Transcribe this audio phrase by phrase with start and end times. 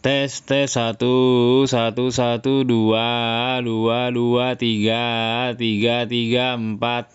[0.00, 7.12] Tes tes satu satu satu dua dua dua tiga tiga tiga empat.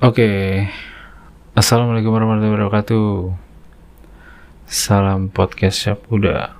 [0.00, 0.64] Oke,
[1.52, 3.45] Assalamualaikum warahmatullahi wabarakatuh.
[4.66, 6.58] Salam podcast Siap Uda.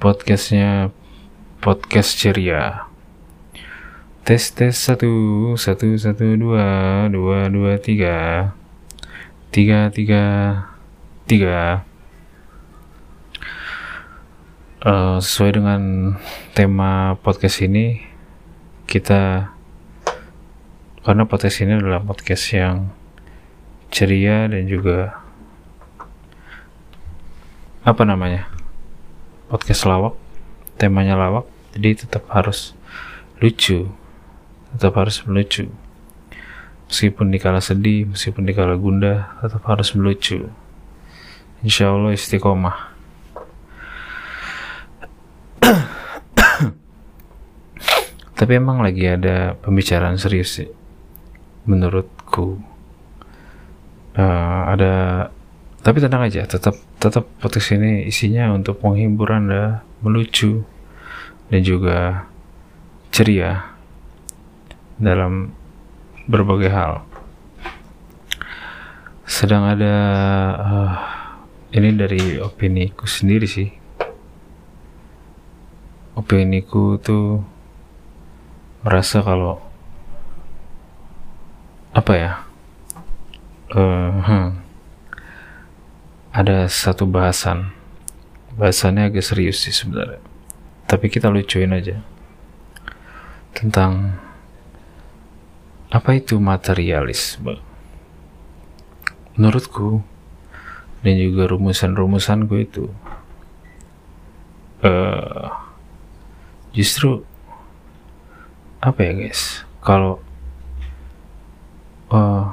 [0.00, 0.88] Podcastnya
[1.60, 2.88] podcast ceria.
[4.24, 5.12] Tes tes satu
[5.60, 8.56] satu satu dua dua dua tiga
[9.52, 10.24] tiga tiga
[11.28, 11.84] tiga.
[14.80, 16.16] Eh, sesuai dengan
[16.56, 18.08] tema podcast ini
[18.88, 19.52] kita
[21.04, 22.88] karena podcast ini adalah podcast yang
[23.92, 25.19] ceria dan juga
[27.80, 28.48] apa namanya
[29.48, 30.14] podcast lawak
[30.80, 31.44] temanya lawak.
[31.76, 32.74] Jadi tetap harus
[33.40, 33.88] lucu
[34.74, 35.66] tetap harus melucu.
[36.90, 40.50] Meskipun dikala sedih meskipun dikala gundah tetap harus melucu.
[41.62, 42.90] Insya Allah istiqomah.
[48.38, 50.70] Tapi emang lagi ada pembicaraan serius sih
[51.68, 52.58] menurutku.
[54.16, 55.28] Eh, ada
[55.80, 60.60] tapi tenang aja tetap tetap podcast ini isinya untuk menghibur anda melucu
[61.48, 62.28] dan juga
[63.10, 63.74] ceria
[65.00, 65.50] dalam
[66.28, 67.02] berbagai hal.
[69.26, 69.94] Sedang ada
[70.60, 70.94] eh,
[71.80, 73.66] ini dari opini ku sendiri sih.
[76.14, 77.40] Opini ku tuh
[78.84, 79.58] merasa kalau
[81.96, 82.32] apa ya?
[83.74, 84.69] Eh, hmm,
[86.30, 87.74] ada satu bahasan.
[88.54, 90.22] Bahasannya agak serius sih sebenarnya.
[90.86, 92.02] Tapi kita lucuin aja.
[93.54, 94.18] Tentang
[95.90, 97.58] apa itu materialisme?
[99.34, 100.02] Menurutku
[101.02, 102.84] dan juga rumusan-rumusan gue itu
[104.84, 105.48] eh
[106.76, 107.24] justru
[108.80, 109.66] apa ya guys?
[109.82, 110.22] Kalau
[112.12, 112.44] eh,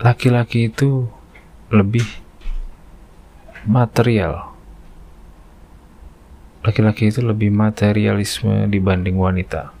[0.00, 1.08] laki-laki itu
[1.70, 2.04] lebih
[3.66, 4.52] material.
[6.60, 9.72] Laki-laki itu lebih materialisme dibanding wanita.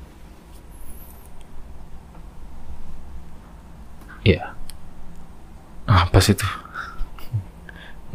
[4.24, 4.56] Ya.
[5.88, 6.48] Apa sih itu?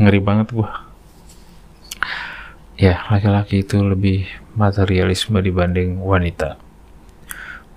[0.01, 0.85] Ngeri banget gua.
[2.75, 4.27] Ya, laki-laki itu lebih
[4.59, 6.59] materialisme dibanding wanita.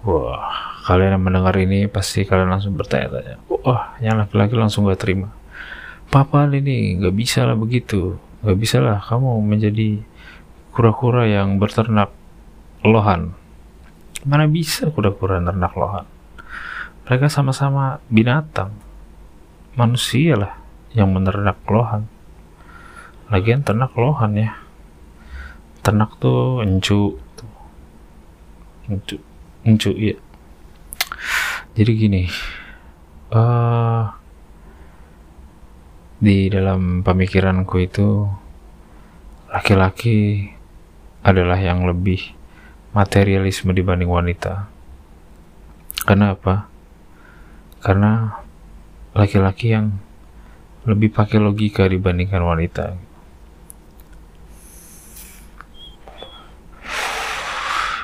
[0.02, 3.38] Wah, kalian yang mendengar ini pasti kalian langsung bertanya-tanya.
[3.46, 5.37] Wah, yang laki-laki langsung gak terima.
[6.08, 8.16] Papa ini gak bisa lah begitu.
[8.40, 10.00] Gak bisa lah kamu menjadi
[10.72, 12.08] kura-kura yang berternak
[12.80, 13.36] lohan.
[14.24, 16.08] Mana bisa kura-kura ternak lohan?
[17.04, 18.72] Mereka sama-sama binatang.
[19.76, 20.56] Manusia lah
[20.96, 22.08] yang menernak lohan.
[23.28, 24.56] Lagian ternak lohan ya.
[25.84, 27.20] Ternak tuh encu.
[28.88, 29.20] Encu.
[29.68, 30.16] Encu, iya.
[31.76, 32.22] Jadi gini,
[33.30, 34.04] eh
[36.18, 38.26] di dalam pemikiranku itu
[39.54, 40.50] laki-laki
[41.22, 42.34] adalah yang lebih
[42.90, 44.66] materialisme dibanding wanita.
[46.02, 46.66] Karena apa?
[47.78, 48.42] Karena
[49.14, 49.94] laki-laki yang
[50.88, 52.98] lebih pakai logika dibandingkan wanita.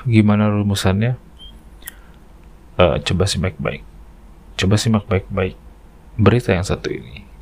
[0.06, 1.16] Gimana rumusannya?
[2.78, 3.82] Eh, coba simak baik.
[4.54, 5.58] Coba simak baik-baik
[6.14, 7.33] berita yang satu ini.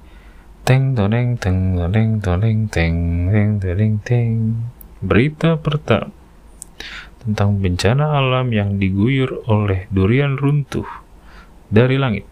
[0.73, 4.57] Teng toneng teng toneng toneng teng teng toneng teng.
[5.05, 6.09] Berita pertama
[7.21, 10.89] tentang bencana alam yang diguyur oleh durian runtuh
[11.69, 12.25] dari langit.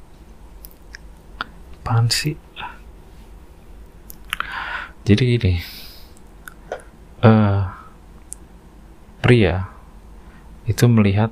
[1.84, 2.33] Apaan sih?
[5.05, 5.55] Jadi gini,
[7.20, 7.61] eh
[9.20, 9.69] pria
[10.64, 11.29] itu melihat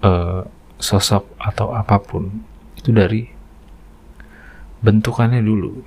[0.00, 0.48] eh,
[0.80, 2.40] sosok atau apa pun
[2.80, 3.36] itu dari
[4.78, 5.82] bentukannya dulu.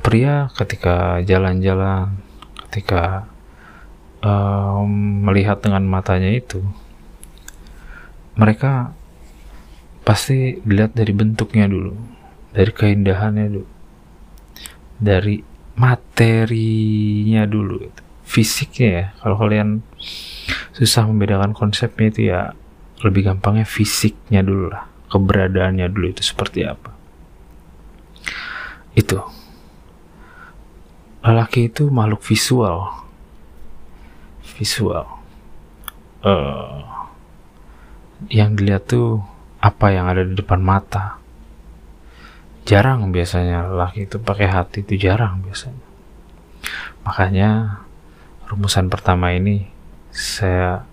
[0.00, 2.16] Pria ketika jalan-jalan,
[2.68, 3.28] ketika
[4.24, 4.90] em,
[5.24, 6.64] melihat dengan matanya itu,
[8.36, 8.96] mereka
[10.04, 11.94] pasti dilihat dari bentuknya dulu,
[12.56, 13.68] dari keindahannya dulu,
[14.96, 15.44] dari
[15.76, 17.92] materinya dulu,
[18.24, 19.06] fisiknya ya.
[19.20, 19.84] Kalau kalian
[20.72, 22.56] susah membedakan konsepnya itu ya
[23.04, 26.94] lebih gampangnya fisiknya dulu lah keberadaannya dulu itu seperti apa.
[28.94, 29.18] Itu.
[31.20, 32.94] Lelaki itu makhluk visual.
[34.56, 35.04] Visual.
[36.22, 36.84] Uh,
[38.28, 39.24] yang dilihat tuh
[39.60, 41.20] apa yang ada di depan mata.
[42.64, 45.84] Jarang biasanya lelaki itu pakai hati itu jarang biasanya.
[47.02, 47.82] Makanya
[48.46, 49.64] rumusan pertama ini
[50.12, 50.84] saya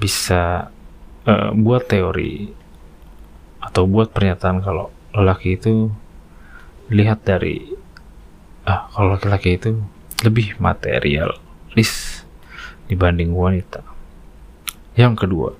[0.00, 0.72] bisa
[1.28, 2.63] uh, buat teori
[3.74, 5.90] atau buat pernyataan kalau lelaki itu
[6.94, 7.74] lihat dari
[8.62, 9.82] ah kalau laki-laki itu
[10.22, 12.22] lebih materialis
[12.86, 13.82] dibanding wanita.
[14.94, 15.50] Yang kedua,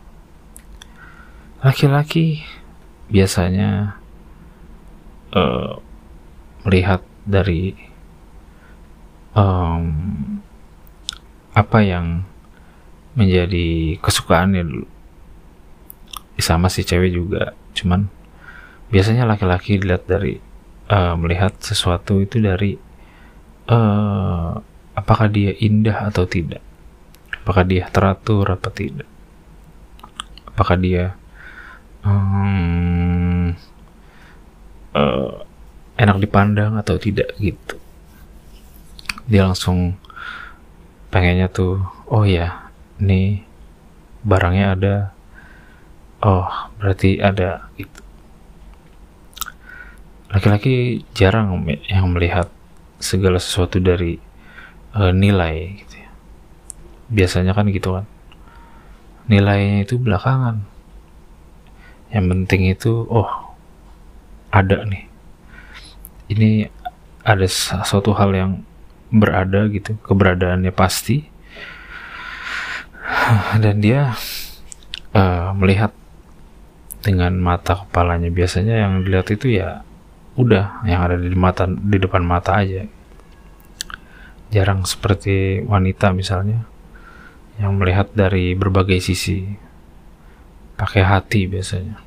[1.58, 2.46] laki-laki
[3.11, 3.99] biasanya
[5.34, 5.82] uh,
[6.62, 7.75] melihat dari
[9.34, 9.90] um,
[11.50, 12.22] apa yang
[13.19, 14.87] menjadi kesukaannya dulu.
[16.38, 18.09] Sama si cewek juga, cuman
[18.88, 20.38] biasanya laki-laki dilihat dari
[20.88, 22.79] uh, melihat sesuatu itu dari
[23.69, 24.55] uh,
[24.94, 26.62] apakah dia indah atau tidak,
[27.43, 29.09] apakah dia teratur apa tidak,
[30.55, 31.19] apakah dia
[32.06, 33.50] um,
[34.94, 35.43] uh,
[35.99, 37.76] enak dipandang atau tidak gitu.
[39.25, 39.97] Dia langsung
[41.09, 41.81] pengennya tuh,
[42.11, 42.69] oh ya,
[43.00, 43.43] nih
[44.23, 44.94] barangnya ada,
[46.25, 46.49] oh
[46.81, 48.05] berarti ada gitu
[50.35, 52.50] laki-laki jarang yang melihat
[52.99, 54.19] segala sesuatu dari
[54.99, 56.11] uh, nilai gitu ya.
[57.06, 58.06] biasanya kan gitu kan.
[59.31, 60.67] Nilainya itu belakangan.
[62.11, 63.31] Yang penting itu oh
[64.50, 65.06] ada nih.
[66.35, 66.50] Ini
[67.23, 67.47] ada
[67.87, 68.53] suatu hal yang
[69.15, 71.31] berada gitu keberadaannya pasti.
[73.62, 74.19] Dan dia
[75.15, 75.94] uh, melihat
[77.04, 78.32] dengan mata kepalanya.
[78.32, 79.84] Biasanya yang dilihat itu ya
[80.40, 82.88] udah yang ada di mata di depan mata aja.
[84.48, 86.64] Jarang seperti wanita misalnya
[87.60, 89.44] yang melihat dari berbagai sisi.
[90.74, 92.00] Pakai hati biasanya.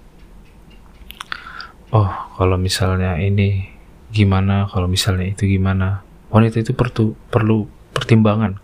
[1.94, 3.70] Oh kalau misalnya ini
[4.12, 6.02] gimana kalau misalnya itu gimana.
[6.28, 8.60] Wanita itu perlu perlu pertimbangan.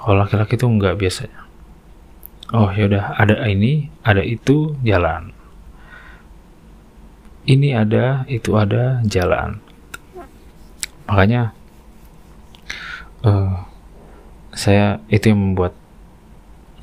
[0.00, 1.49] Kalau laki-laki itu enggak biasanya
[2.54, 5.34] oh yaudah ada ini ada itu jalan
[7.48, 9.58] ini ada, itu ada, jalan.
[11.08, 11.56] Makanya
[13.24, 13.66] uh,
[14.54, 15.74] saya itu yang membuat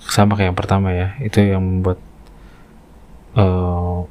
[0.04, 2.00] sama kayak yang pertama ya, itu yang membuat
[3.38, 4.04] uh,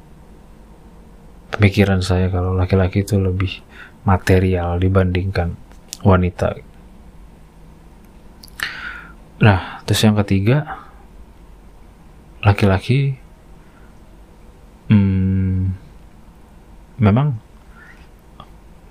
[1.53, 3.61] pemikiran saya kalau laki-laki itu lebih
[4.07, 5.53] material dibandingkan
[6.01, 6.57] wanita.
[9.37, 10.86] Nah, terus yang ketiga,
[12.47, 13.19] laki-laki
[14.87, 15.75] hmm,
[17.03, 17.35] memang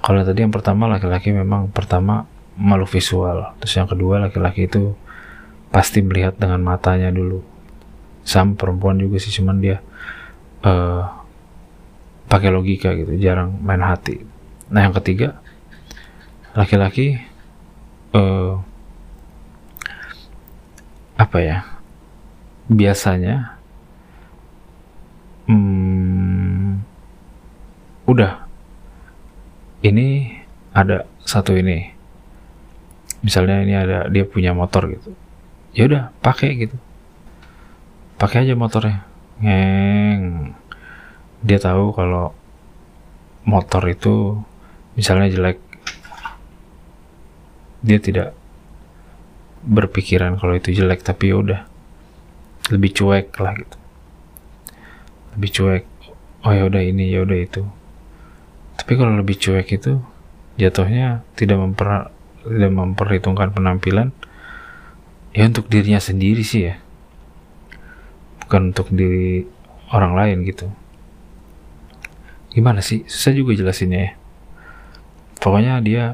[0.04, 3.58] kalau tadi yang pertama laki-laki memang pertama malu visual.
[3.58, 4.94] Terus yang kedua laki-laki itu
[5.74, 7.42] pasti melihat dengan matanya dulu.
[8.22, 9.82] Sam perempuan juga sih cuman dia
[10.62, 11.10] uh,
[12.30, 14.22] pakai logika gitu jarang main hati.
[14.70, 15.42] Nah yang ketiga
[16.54, 17.18] laki-laki
[18.14, 18.62] uh,
[21.18, 21.75] apa ya
[22.66, 23.56] biasanya
[25.46, 26.82] hmm,
[28.10, 28.46] udah.
[29.86, 30.34] Ini
[30.74, 31.94] ada satu ini.
[33.22, 35.14] Misalnya ini ada dia punya motor gitu.
[35.76, 36.76] Ya udah pakai gitu.
[38.18, 39.06] Pakai aja motornya.
[39.38, 40.56] Ngeng.
[41.46, 42.34] Dia tahu kalau
[43.46, 44.42] motor itu
[44.98, 45.58] misalnya jelek.
[47.86, 48.34] Dia tidak
[49.62, 51.60] berpikiran kalau itu jelek tapi ya udah
[52.70, 53.76] lebih cuek lah gitu.
[55.38, 55.84] Lebih cuek.
[56.46, 57.62] Oh ya udah ini ya udah itu.
[58.76, 59.98] Tapi kalau lebih cuek itu
[60.56, 62.10] jatuhnya tidak memper
[62.46, 64.10] tidak memperhitungkan penampilan.
[65.36, 66.80] Ya untuk dirinya sendiri sih ya.
[68.46, 69.44] Bukan untuk diri
[69.92, 70.70] orang lain gitu.
[72.54, 73.04] Gimana sih?
[73.04, 74.12] Susah juga jelasinnya ya.
[75.42, 76.04] Pokoknya dia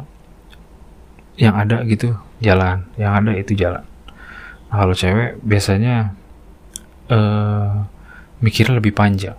[1.38, 2.88] yang ada gitu jalan.
[2.98, 3.84] Yang ada itu jalan.
[4.72, 6.16] Nah, kalau cewek biasanya
[7.12, 7.84] uh,
[8.40, 9.36] mikirnya lebih panjang.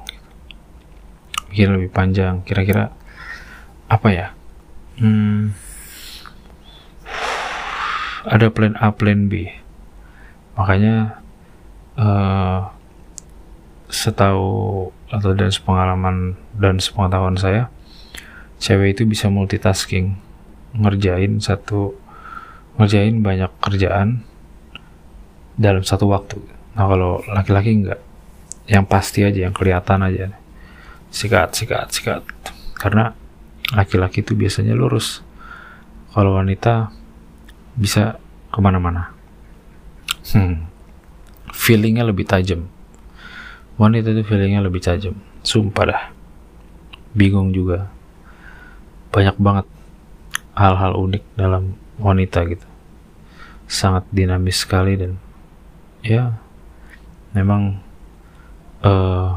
[1.50, 2.46] Mikir lebih panjang.
[2.46, 2.94] Kira-kira
[3.90, 4.28] apa ya?
[5.02, 5.58] Hmm,
[8.30, 9.50] ada plan A plan B.
[10.54, 11.20] Makanya
[11.98, 12.70] uh,
[13.90, 17.70] setahu atau dan sepengalaman dan sepengetahuan saya
[18.62, 20.18] cewek itu bisa multitasking.
[20.74, 21.94] Ngerjain satu
[22.82, 24.26] ngerjain banyak kerjaan
[25.54, 26.42] dalam satu waktu
[26.74, 28.02] nah kalau laki-laki enggak
[28.68, 30.34] yang pasti aja yang kelihatan aja.
[31.14, 32.24] Sikat sikat sikat.
[32.80, 33.12] Karena
[33.76, 35.22] laki-laki itu biasanya lurus.
[36.14, 36.94] Kalau wanita
[37.76, 38.18] bisa
[38.54, 39.12] ke mana-mana.
[40.34, 40.66] Hmm.
[41.54, 42.66] feelingnya lebih tajam.
[43.78, 45.14] Wanita itu feelingnya lebih tajam.
[45.44, 46.04] Sumpah dah.
[47.14, 47.92] Bingung juga.
[49.14, 49.68] Banyak banget
[50.58, 52.66] hal-hal unik dalam wanita gitu.
[53.70, 55.20] Sangat dinamis sekali dan
[56.02, 56.43] ya
[57.34, 57.82] memang
[58.86, 59.34] uh,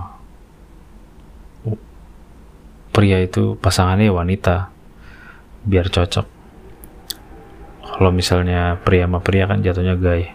[2.97, 4.73] pria itu pasangannya wanita.
[5.67, 6.27] Biar cocok.
[7.97, 10.33] Kalau misalnya pria sama pria kan jatuhnya gay.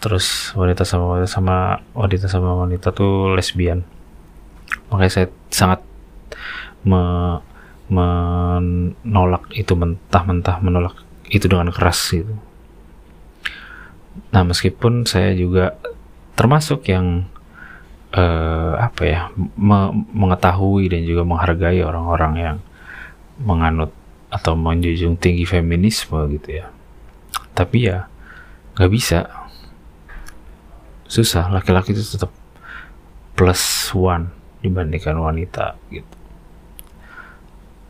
[0.00, 1.56] Terus wanita sama wanita sama
[1.96, 3.84] wanita sama wanita tuh lesbian.
[4.92, 5.80] Makanya saya sangat
[6.84, 7.00] me,
[7.88, 10.96] menolak itu mentah-mentah menolak
[11.28, 12.36] itu dengan keras gitu.
[14.32, 15.76] Nah meskipun saya juga
[16.34, 17.26] termasuk yang
[18.14, 19.20] uh, apa ya
[19.58, 22.56] me mengetahui dan juga menghargai orang-orang yang
[23.42, 23.90] menganut
[24.30, 26.66] atau menjunjung tinggi feminisme gitu ya.
[27.54, 28.06] Tapi ya
[28.78, 29.30] nggak bisa.
[31.06, 32.34] Susah laki-laki itu tetap
[33.38, 36.16] plus one dibandingkan wanita gitu.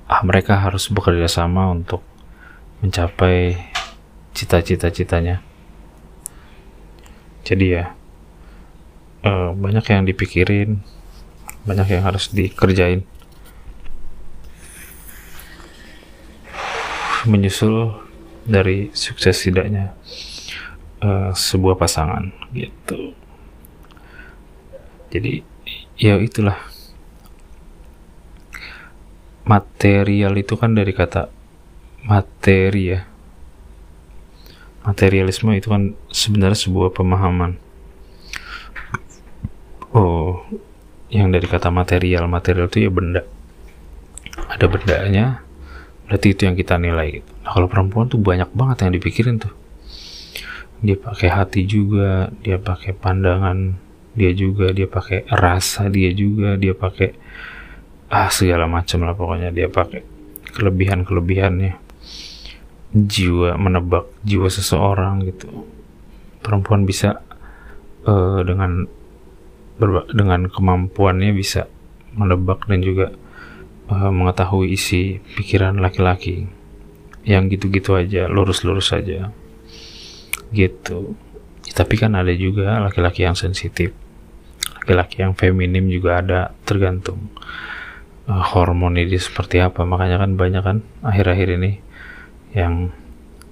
[0.04, 2.04] Ah mereka harus bekerja sama untuk
[2.84, 3.56] mencapai
[4.36, 5.40] cita-cita-citanya.
[7.44, 7.96] Jadi ya
[9.25, 10.85] uh, banyak yang dipikirin
[11.64, 13.09] banyak yang harus dikerjain
[17.25, 18.04] menyusul
[18.45, 19.97] dari sukses tidaknya
[21.00, 23.16] uh, sebuah pasangan gitu.
[25.09, 25.40] Jadi
[25.97, 26.59] ya itulah
[29.49, 31.33] material itu kan dari kata
[32.04, 33.00] materi ya.
[34.85, 37.57] Materialisme itu kan sebenarnya sebuah pemahaman.
[39.94, 40.42] Oh,
[41.06, 43.22] yang dari kata material, material itu ya benda.
[44.50, 45.46] Ada bendanya,
[46.10, 47.30] berarti itu yang kita nilai gitu.
[47.46, 49.54] Nah, kalau perempuan tuh banyak banget yang dipikirin tuh.
[50.82, 53.78] Dia pakai hati juga, dia pakai pandangan
[54.14, 57.14] dia juga, dia pakai rasa dia juga, dia pakai
[58.10, 60.02] ah segala macam lah pokoknya dia pakai
[60.54, 61.82] kelebihan-kelebihannya.
[62.94, 65.66] Jiwa menebak jiwa seseorang gitu.
[66.42, 67.22] Perempuan bisa
[68.06, 68.86] uh, dengan
[70.14, 71.66] dengan kemampuannya bisa
[72.14, 73.11] menebak dan juga
[73.90, 76.47] uh, mengetahui isi pikiran laki-laki
[77.25, 79.33] yang gitu-gitu aja lurus-lurus saja
[80.54, 81.16] gitu.
[81.64, 83.90] Ya, tapi kan ada juga laki-laki yang sensitif.
[84.85, 87.33] Laki-laki yang feminim juga ada tergantung
[88.28, 89.83] uh, hormon ini seperti apa.
[89.83, 91.73] Makanya kan banyak kan akhir-akhir ini
[92.54, 92.95] yang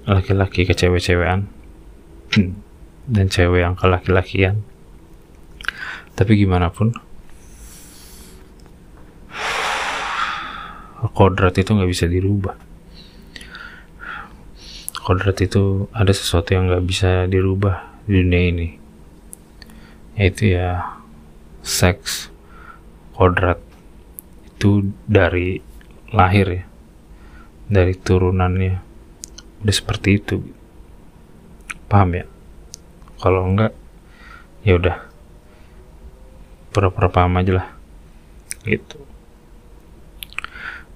[0.07, 1.49] laki-laki ke cewek-cewekan
[3.14, 4.62] dan cewek yang ke laki-lakian
[6.12, 6.92] tapi gimana pun
[11.12, 12.57] kodrat itu nggak bisa dirubah.
[15.02, 18.69] Kodrat itu ada sesuatu yang nggak bisa dirubah di dunia ini
[20.14, 20.99] yaitu ya
[21.64, 22.31] seks.
[23.12, 23.59] Kodrat
[24.47, 25.59] itu dari
[26.14, 26.64] lahir ya
[27.73, 28.85] dari turunannya.
[29.64, 30.45] Udah seperti itu.
[31.88, 32.25] Paham ya?
[33.21, 33.73] Kalau enggak
[34.62, 35.12] ya udah
[36.73, 37.69] pura-pura paham aja lah.
[38.64, 38.97] Gitu.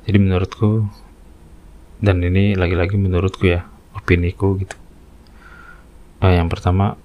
[0.09, 0.89] Jadi menurutku
[2.01, 4.77] dan ini lagi-lagi menurutku ya opiniku gitu.
[6.25, 6.97] Nah, yang pertama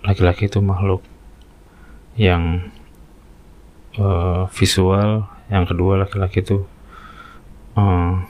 [0.00, 1.04] laki-laki itu makhluk
[2.16, 2.70] yang
[3.98, 6.64] uh, visual yang kedua laki-laki itu
[7.76, 8.24] uh,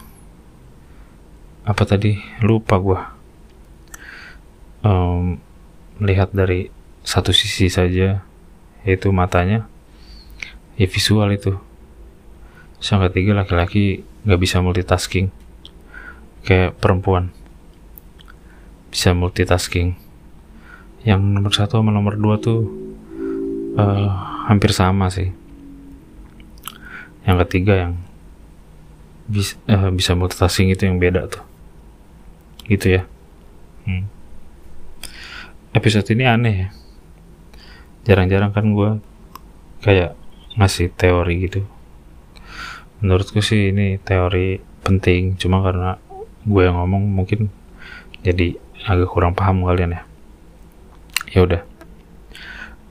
[1.65, 2.19] apa tadi?
[2.45, 3.01] Lupa gua.
[4.85, 5.41] Um,
[5.97, 6.69] melihat dari
[7.05, 8.25] satu sisi saja
[8.85, 9.67] yaitu matanya.
[10.77, 11.57] Ya visual itu.
[12.85, 15.33] Yang ketiga laki-laki nggak bisa multitasking.
[16.45, 17.33] Kayak perempuan.
[18.93, 19.97] Bisa multitasking.
[21.05, 22.69] Yang nomor satu sama nomor dua tuh
[23.81, 24.09] uh,
[24.47, 25.33] hampir sama sih.
[27.25, 27.93] Yang ketiga yang
[29.25, 31.45] bis, uh, bisa multitasking itu yang beda tuh.
[32.69, 33.03] Gitu ya.
[33.85, 34.09] Hmm.
[35.77, 36.69] episode ini aneh ya
[38.05, 38.91] jarang-jarang kan gue
[39.81, 40.17] kayak
[40.57, 41.61] ngasih teori gitu.
[43.01, 45.97] Menurutku sih ini teori penting cuma karena
[46.45, 47.49] gue yang ngomong mungkin
[48.21, 50.03] jadi agak kurang paham kalian ya.
[51.33, 51.63] Ya udah.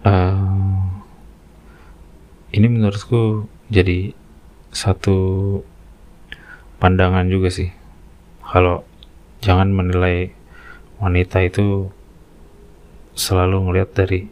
[0.04, 1.02] Uh,
[2.52, 4.12] ini menurutku jadi
[4.74, 5.18] satu
[6.82, 7.72] pandangan juga sih.
[8.44, 8.84] Kalau
[9.40, 10.34] jangan menilai
[11.02, 11.90] wanita itu
[13.14, 14.30] selalu ngelihat dari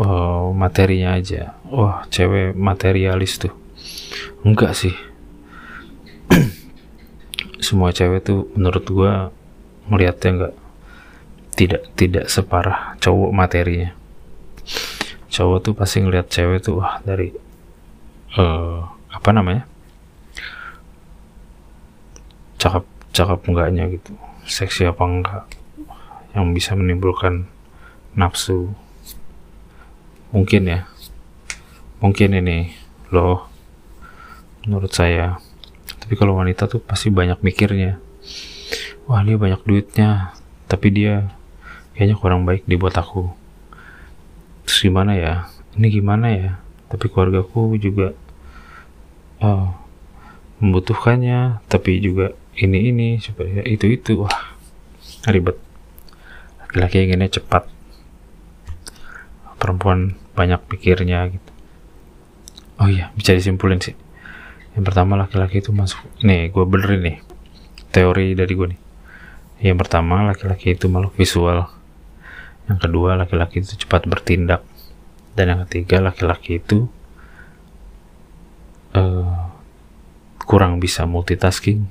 [0.00, 1.56] oh, materinya aja.
[1.68, 3.54] Wah cewek materialis tuh.
[4.44, 4.94] Enggak sih.
[7.64, 9.12] Semua cewek tuh menurut gua
[9.86, 10.54] melihatnya nggak
[11.56, 13.90] tidak tidak separah cowok materinya.
[15.32, 17.32] Cowok tuh pasti ngeliat cewek tuh wah dari
[18.36, 19.64] uh, apa namanya?
[22.60, 22.84] Cakep
[23.16, 24.12] cakep enggaknya gitu.
[24.46, 25.44] Seksi apa enggak
[26.36, 27.48] yang bisa menimbulkan
[28.12, 28.76] nafsu
[30.36, 30.84] mungkin ya.
[32.04, 32.76] Mungkin ini
[33.08, 33.48] loh
[34.68, 35.40] menurut saya.
[35.96, 37.96] Tapi kalau wanita tuh pasti banyak mikirnya.
[39.08, 40.36] Wah dia banyak duitnya
[40.68, 41.32] tapi dia
[41.96, 43.32] kayaknya kurang baik dibuat aku.
[44.68, 45.48] Terus gimana ya?
[45.80, 46.52] Ini gimana ya?
[46.92, 48.12] Tapi keluargaku juga
[49.40, 49.72] oh,
[50.60, 54.52] membutuhkannya tapi juga ini ini supaya itu itu wah
[55.32, 55.56] ribet.
[56.60, 57.75] Laki-laki inginnya cepat
[59.56, 61.50] perempuan banyak pikirnya gitu.
[62.76, 63.96] Oh iya bisa disimpulin sih.
[64.76, 67.18] Yang pertama laki-laki itu masuk nih gue benerin nih
[67.88, 68.80] teori dari gue nih.
[69.64, 71.64] Yang pertama laki-laki itu makhluk visual.
[72.68, 74.60] Yang kedua laki-laki itu cepat bertindak.
[75.32, 76.88] Dan yang ketiga laki-laki itu
[78.92, 79.48] uh,
[80.44, 81.88] kurang bisa multitasking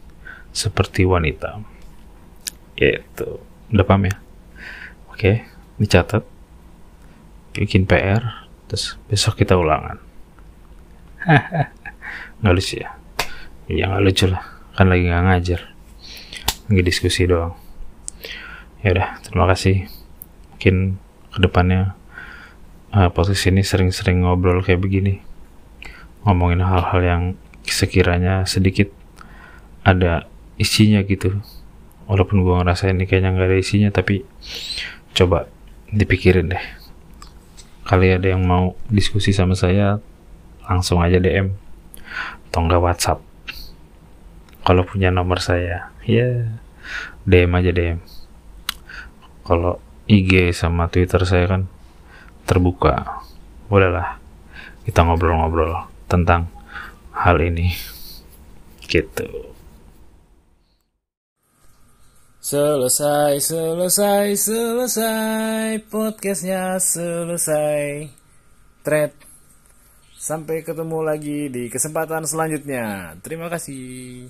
[0.54, 1.58] seperti wanita.
[2.78, 3.42] Yaitu
[3.74, 4.16] udah paham ya?
[5.10, 5.50] Oke
[5.82, 6.35] dicatat
[7.56, 9.98] bikin PR terus besok kita ulangan.
[12.44, 12.92] Nggak lucu ya?
[13.66, 14.44] Ya nggak lucu lah.
[14.78, 15.62] Kan lagi nggak ngajar.
[16.70, 17.58] Lagi diskusi doang.
[18.86, 19.90] Ya udah terima kasih.
[20.54, 21.02] Mungkin
[21.34, 21.98] ke depannya
[22.94, 25.24] uh, posisi ini sering-sering ngobrol kayak begini.
[26.28, 27.22] Ngomongin hal-hal yang
[27.66, 28.94] sekiranya sedikit
[29.82, 30.30] ada
[30.62, 31.42] isinya gitu.
[32.06, 34.22] Walaupun gue ngerasa ini kayaknya nggak ada isinya tapi
[35.18, 35.50] coba
[35.90, 36.85] dipikirin deh
[37.86, 40.02] kali ada yang mau diskusi sama saya
[40.66, 41.54] langsung aja DM
[42.50, 43.20] atau enggak WhatsApp.
[44.66, 46.50] Kalau punya nomor saya ya
[47.30, 48.02] DM aja DM
[49.46, 49.78] kalau
[50.10, 51.62] IG sama Twitter saya kan
[52.50, 53.22] terbuka.
[53.70, 54.18] Bolehlah
[54.86, 56.50] kita ngobrol-ngobrol tentang
[57.14, 57.74] hal ini.
[58.86, 59.55] Gitu
[62.46, 65.82] Selesai, selesai, selesai.
[65.90, 68.06] Podcastnya selesai.
[68.86, 69.18] Thread.
[70.14, 73.18] Sampai ketemu lagi di kesempatan selanjutnya.
[73.26, 74.30] Terima kasih